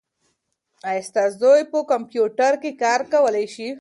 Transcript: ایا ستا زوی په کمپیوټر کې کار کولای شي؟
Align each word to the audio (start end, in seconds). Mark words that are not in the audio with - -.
ایا 0.89 1.01
ستا 1.07 1.23
زوی 1.39 1.61
په 1.71 1.79
کمپیوټر 1.91 2.53
کې 2.61 2.71
کار 2.83 2.99
کولای 3.11 3.45
شي؟ 3.53 3.67